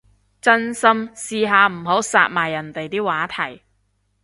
[0.41, 3.61] 真心，試下唔好殺埋人哋啲話題